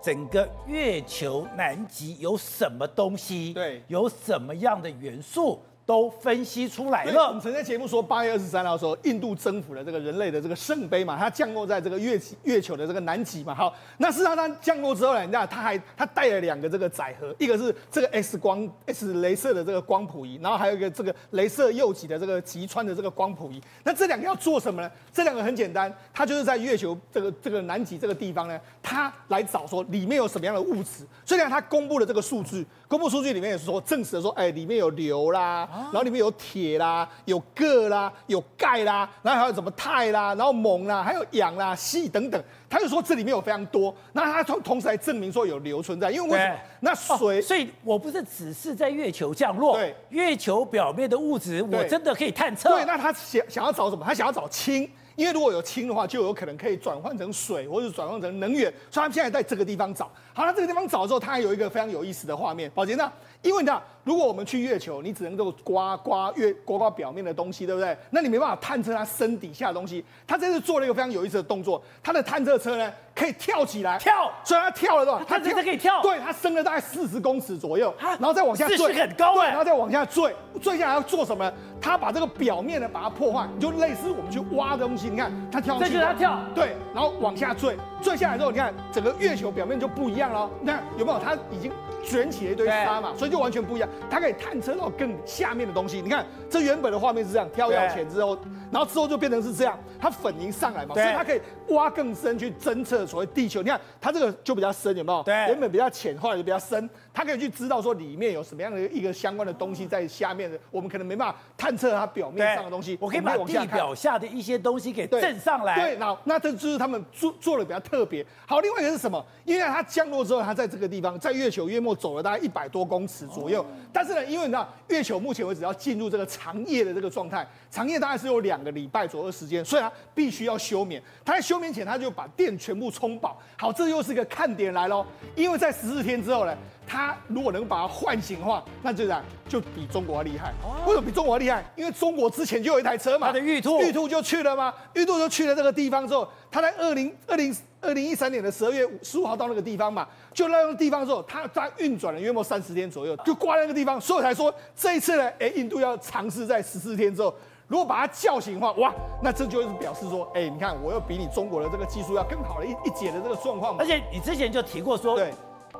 [0.02, 5.60] 整个月球南极有什么东西，对，有什么样的元素。
[5.88, 7.28] 都分析出来了。
[7.28, 13.54] 我们曾在节目说，八月二十三号的时候，印度征服了这个人类的这个圣杯嘛，它降落在这个月月球的这个南极嘛。
[13.54, 23.58] 好，那事实上它降落之后呢，你知道它还它带了两个这个载荷，一个是这个 X 光 X 镭射的这个光谱仪，然后还有一个这个镭射右极的这个极穿的这个光谱仪。
[23.82, 24.90] 那这两个要做什么呢？
[25.10, 31.06] 这两个很简单，它就是在月球这个这个南极这个地方呢，它来找说里面有什么样的物质。
[31.24, 35.66] 虽然它公布了这个数据，公布数据里面也是说证实了说，哎，里面有硫啦。
[35.84, 42.42] 然后里面有铁啦，有铬啦，有钙啦，然后还有什么钛啦，然后锰啦，还有氧啦、硒等等。
[42.70, 43.94] 他就说这里面有非常多。
[44.12, 46.56] 那他同同时还证明说有硫存在，因为为什么？
[46.80, 52.68] 那水、哦，所以我不是只是在月球降落，对，月球表面的物质我真的可以探测。
[52.68, 54.04] 对，那他想想要找什么？
[54.04, 54.82] 他想要找氢，
[55.16, 58.70] 因为如果有氢的话，就有可能可以转换成水，或者转换成能源。
[58.90, 60.10] 所以他们现在在这个地方找。
[60.34, 63.10] 好，那这个地方找的时候，他还有一个非常有意思的画面，宝杰那。
[63.42, 67.96] 因为你知道，如果我们去月球，你只能够刮刮月刮刮表面的东西，对不对？
[68.10, 70.04] 那你没办法探测它深底下的东西。
[70.26, 75.24] 他这次做了一个非常有意思的动作，他的探测车呢可以跳起来，跳，所以它跳了，是吧？
[75.28, 81.52] 它真的可以跳，对，它升了大概四十公尺左右，然后再往下坠，很高，对，然后再往下坠，坠下来要做什么？
[81.80, 85.08] 它把这个表面呢把它破坏，就类似我们去挖东西。
[85.08, 90.50] 你看，它跳上去，这就是它跳，对，然后往下坠，坠下来之后，你看整个月球表面就不一样了。
[90.60, 91.18] 你看有没有？
[91.18, 91.70] 它已经。
[92.04, 93.88] 卷起了一堆沙嘛，所以就完全不一样。
[94.08, 96.00] 它可以探测到更下面的东西。
[96.00, 98.38] 你看，这原本的画面是这样，跳跃前之后，
[98.70, 103.62] 然后之后就变成是这样，它粉凝上来嘛，所以它可以挖更深去侦测所谓地球。
[103.62, 105.22] 你看，它这个就比较深，有没有？
[105.22, 106.88] 对，原本比较浅，后来就比较深。
[107.12, 112.96] 它可以去知道说里面有什么样的一个相关的东西在下面的，我们可能没办法探测它表面上的东西。
[113.00, 115.74] 我可以把地表下的一些东西给震上来。
[115.74, 118.24] 对，那那这就是他们做做的比较特别。
[118.46, 119.24] 好，另外一个是什么？
[119.44, 123.64] 因为它降落之后，它在这个地方，在月球月末走了大概一百多公尺左右。
[123.92, 131.02] 但是呢，因为你知道月球目前为止要进入这个长夜的这个状态，长夜大概是有两个礼拜左右的时间，所以它必须要休眠。
[131.24, 133.38] 它在休眠前，他就把电全部充饱。
[133.56, 135.04] 好，这又是一个看点来喽。
[135.34, 136.56] 因为在十四天之后呢。
[136.90, 140.54] 他如果能把它唤醒的话，那就这样，就比中国厉害。
[140.86, 141.62] 为什么比中国厉害？
[141.76, 144.72] 因为中国之前就有一台车嘛，他的玉兔，玉兔就去了吗？
[144.94, 157.34] 玉兔就去了这个地方之后，他在二零二零二零一三年的十二月十五号到那个地方嘛，就那个地方之后，它在运转了约莫三十天左右，就挂在那个地方，所以才说这一次呢，哎，印度要尝试在十四天之后，
[157.68, 163.78] 如果把它叫醒的话，哇，那这就是表示说，哎，你看我又比你中国的这个技术要更好了一一截的这个状况嘛。
[163.80, 165.32] 而且你之前就提过说，对。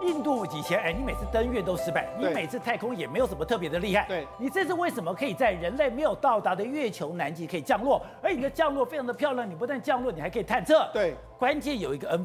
[0.02, 4.06] 印度以前，哎，你每次登月都失败，你每次太空也没有什么特别的厉害。
[4.06, 8.00] 对，你这次为什么可以在人类没有到达的月球南极可以降落？
[8.22, 10.88] 而你的降落非常的漂亮，你不但降落，你还可以探测。
[10.92, 12.16] 对，关键有一个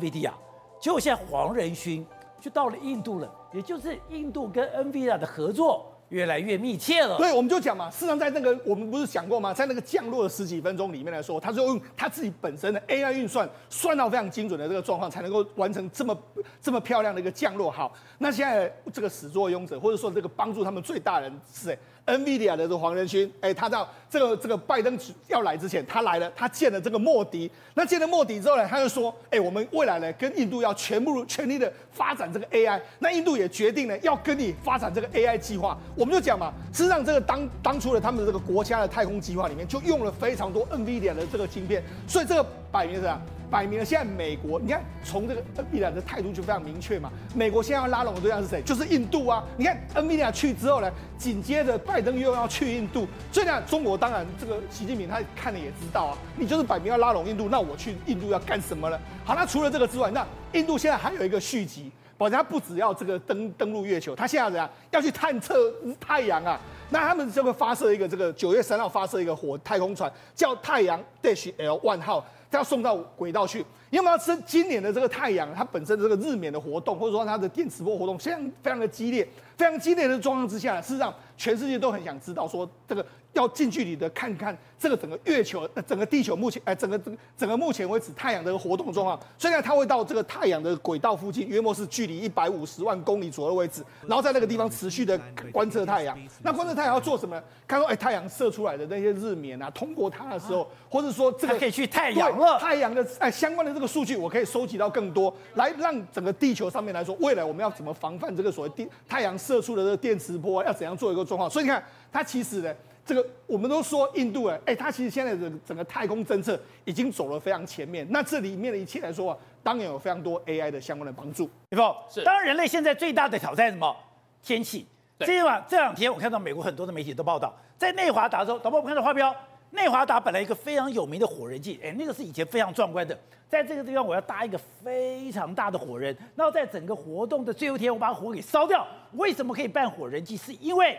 [0.79, 2.05] 结果现在黄仁勋
[2.39, 5.92] 就到了印度了，也就是印度跟 NVIDIA 的合作。
[6.13, 7.17] 越来越密切了。
[7.17, 9.51] 对，我们就讲嘛，事实上在那个我们不是讲过吗？
[9.51, 16.15] 在那个降落的十几分钟里面来说，他就用他自己本身的 AI 运算，算到非常精准的这个状况，才能够完成这么
[16.61, 17.71] 这么漂亮的一个降落。
[17.71, 21.79] 好，那现在这个始作俑者，或者说这个帮助他们最大人是谁？
[22.05, 27.49] NVIDIA 的这个黄仁勋，哎，他到这个这个拜登要来之前，他来了，他见了这个莫迪。
[27.75, 32.79] 那见了莫迪之后呢，他就说，哎，我们未来呢跟印度要全部全力的发展这个 AI。
[32.99, 35.77] 那印度也决定呢要跟你发展这个 AI 计划。
[35.95, 43.19] 我们就讲嘛，事实上这个当当初的他们的这个国家的太空计划里面就用了非常多 NVIDIA 的这个晶片，所以这个摆明是啥？
[43.53, 47.11] 摆明了，现在美国，你看从这个 NVIDIA 的态度就非常明确嘛。
[47.35, 48.59] 美国现在要拉拢的对象是谁？
[48.63, 49.43] 就是印度啊。
[49.57, 58.99] 你看 NVIDIA 去之后呢，紧接着拜登又要去印度，所以呢，中国当然这个习近平他看了也知道啊，你就是摆明要拉拢印度，那我去印度要干什么呢？
[59.23, 66.59] 好，那除了这个之外，那印度现在还有一个续集，保证他不只要这个登登陆月球，他现在怎样要去探测太阳啊？
[66.89, 72.25] 那他们就会发射一个这个九月三号发射一个火太空船，叫太阳 Dash L One 号。
[72.57, 83.05] 要送到轨道去，因为它是今年的这个太阳，它本身的这个日冕的活动，或者说它的电磁波活动，非常非常的激烈，非常激烈的状况之下，事实上全世界都很想知道说这个。
[83.33, 95.19] 要近距离的看看这个整个月球、呃整个地球目前哎整个整整个目前为止太阳的活动状况，所以呢，它会到这个太阳的轨道附近，约莫是距离一百五十万公里左右的位置，然后在那个地方持续的
[95.51, 96.17] 观测太阳。
[96.41, 97.43] 那观测太阳要做什么呢？
[97.65, 111.49] 看说哎太阳射出来的那些日冕啊，通过它的时候，或者说这个可以去太阳了，太阳的哎相关的这个数据，我可以收集到更多，来让整个地球上面来说，未来我们要怎么防范这个所谓电太阳射出的这个电磁波，要怎样做一个状况？
[111.49, 112.71] 所以你看，它其实呢。
[113.05, 118.07] 这个我们都说印度哎，哎，它其实现在的整个太空政策已经走了非常前面。
[118.09, 121.49] 那这里面的一切来说啊，当然有非常多 AI 的相关的帮助。
[121.69, 121.95] 对不？
[122.09, 122.23] 是。
[122.23, 123.93] 当然，人类现在最大的挑战是什么？
[124.41, 124.87] 天气。
[125.17, 125.27] 对。
[125.27, 129.35] 这晚这两天，我看到美国很多的媒体都报道，在内华达州，导播我们看到花标，
[129.71, 133.17] 内华达本来一个非常有名的火人祭，哎，那个是以前非常壮观的。
[133.49, 138.87] 在这个地方，我要搭一个非常大的火人，然后在整个活动的最后一天，我把火给烧掉。
[139.11, 140.37] 为什么可以办火人祭？
[140.37, 140.97] 是因为。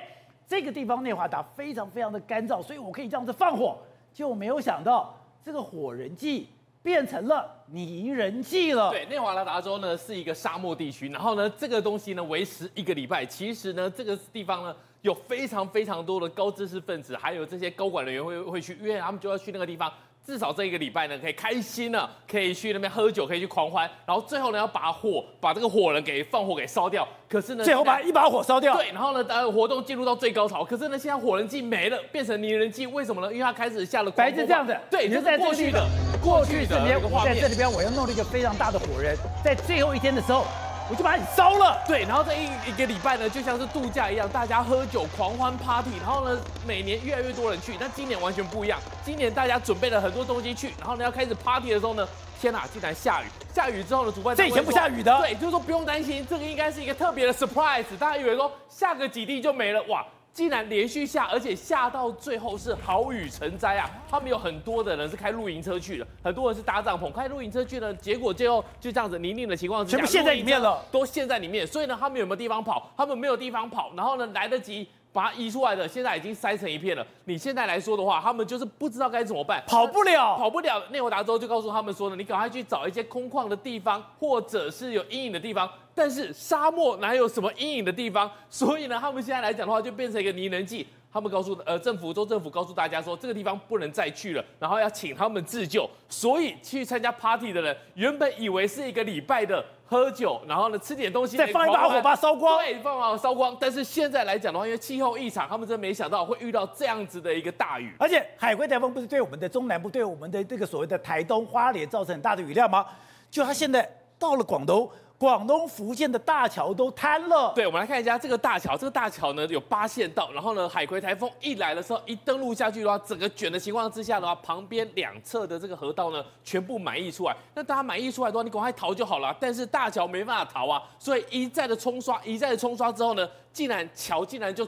[0.55, 3.77] 这个地方内华达非常非常的干燥，所以我可以这样子放火，
[4.12, 5.12] 就没有想到
[5.43, 6.49] 这个火人祭
[6.81, 8.93] 变成了泥人祭了。
[8.93, 13.27] 对，内华达州呢是一个沙漠地区，然后呢这个东西呢维持一个礼拜。
[13.27, 19.93] 其实呢这个地方呢有非常非常多的高知识分子，还有这些高管人员会会去，因为他们就要去那个地方。
[20.27, 27.07] 至少这一个礼拜呢，可以开心了，可以去那边喝酒，可以去狂欢，然后最后呢，要把火把这个火人给放火给烧掉。
[27.29, 28.75] 可是呢，最后把一把火烧掉。
[28.75, 30.65] 对，然后呢，呃，活动进入到最高潮。
[30.65, 33.31] 可是呢，现在火人祭没了，变成泥人祭，为什么呢？
[33.31, 34.11] 因为他开始下了。
[34.11, 35.87] 白是这样子，对，你就在过去的
[36.23, 40.47] 过去这边，在这里边，我要弄了一个非常大的火人，在最后一天的时候。
[40.90, 41.83] 我就把你烧了。
[41.87, 47.75] 对，然后这一一个礼拜呢，就像是度假一样，大家喝酒狂欢 party，然后呢，每年越来越多人去。
[47.79, 52.07] 但今年完全不一样，今年大家准备了很多东西去，然后呢，要开始 party 的时候呢，
[52.40, 53.27] 天哪，竟然下雨！
[53.55, 55.16] 下雨之后呢，主办这以前不下雨的。
[55.20, 60.05] 对，就是说不用担心，这个应该是一个特别的 surprise，大家以为说下个几滴就没了，哇！
[60.35, 63.88] 竟然连续下，而且下到最后是好雨成灾啊！
[64.11, 67.94] 他们有很多的人是开露营车去的，很多人是搭帐篷开露营车去呢。
[67.94, 71.64] 结果最后就这样子泥泞的情况之下，全部陷在里面了，都陷在里面。
[71.64, 72.90] 所以呢，他们有没有地方跑？
[72.97, 74.88] 他们没有地方跑，然后呢，来得及。
[75.14, 77.07] 把它移出来的，现在已经塞成一片了。
[77.27, 80.83] 你现在来说的话，他们就是不知道该怎么办，跑不了，跑不了。
[80.90, 85.70] 内华达州就告诉他们说呢，你赶快去找一些空旷的地方，或者是有阴影的地方。
[85.94, 88.29] 但是沙漠哪有什么阴影的地方？
[88.50, 90.85] 所以呢，他们现在来讲的话，就变成一个泥人祭。
[91.12, 95.88] 他们告诉呃政府，州政府告诉大家说，这个地方不能再去了，然后要请他们自救。
[96.09, 99.64] 所以去参加 party 的人，原本以为是一个礼拜的。
[99.87, 102.59] 喝酒，然后呢，吃点东西，再放一把火把它烧光。
[102.59, 103.57] 对，放把火烧光。
[103.61, 107.94] 但是现在来讲的话，因为气候异常，他们真没想到会遇到这样子的一个大雨。
[107.99, 112.87] 而且海龟台风不是对我们的中南部、对我们的这个所谓的台东、花莲造成很大的雨量吗？
[113.31, 114.90] 就它现在到了广东。
[115.16, 117.53] 广东、福建的大桥都瘫了。
[117.55, 118.77] 对，我们来看一下这个大桥。
[118.77, 127.37] 这个大桥呢有八线道，然后呢，海葵台风一来的时候，一登陆下去的话，整个卷的情况之下的话，旁边两侧的这个河道呢，全部满溢出来。
[127.55, 129.35] 那大家满溢出来的话，你赶快逃就好了。
[129.40, 134.66] 但是大桥没办法逃啊，所以一再的冲刷，一再的冲刷之后呢，竟然桥竟然就。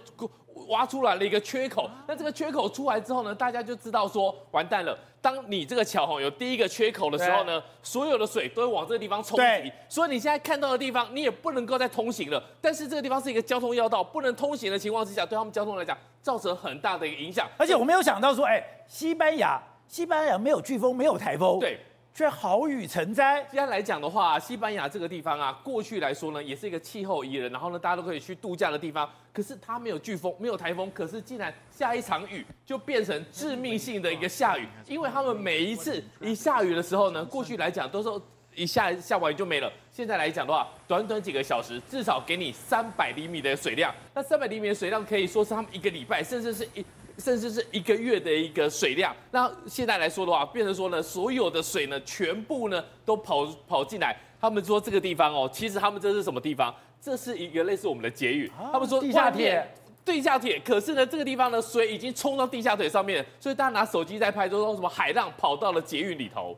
[0.69, 4.99] 挖出来了一个缺口，那这个缺口出来之后呢，大家就知道说完蛋了。
[5.21, 12.43] 当你这个桥吼有第一个缺口的时候呢，所有的水都会往这个地方冲击，所以你现在看到的地方你也不能够再通行了。
[12.61, 17.49] 但是这个地方是一个交通要道，不能通行的情况之下，对他们交通来讲造成很大的一个影响。
[17.59, 21.79] 而且我没有想到说，哎，西班牙，西班牙没有飓风，没有台风，对。
[22.17, 23.47] 却好雨成灾。
[23.53, 29.07] 现在来讲的话，西班牙这个地方啊，过去来说呢，也是一个气候宜人，然后呢，大家都可以去度假的地方。
[29.35, 34.67] 可是它没有飓风，没有台风，可是竟然下一场雨就变成致命性的一个下雨。
[34.87, 38.09] 因为他们每一次一下雨的时候呢，过去来讲都是
[38.55, 39.71] 一下下完雨就没了。
[39.93, 43.95] 现在来讲的话，短短几个小时，至少给你三百厘米的水量。
[44.15, 46.83] 那三百厘米的水量可以说是他们一个礼拜，甚至是一
[47.19, 49.15] 甚至是一个月的一个水量。
[49.31, 54.17] 那现在来说的话，变成说呢，所有的水呢，全部呢都跑跑进来。
[54.41, 56.75] 他们说这个地方哦，其实他们这是什么地方？
[57.01, 58.51] 这是一个类似我们的捷运。
[58.73, 59.67] 他们说地下铁。
[60.05, 66.57] 地下铁，可是呢，这个地方呢，水已经冲到地下铁上面，所以大家拿手机在拍，都说什么海浪跑到了捷运里头。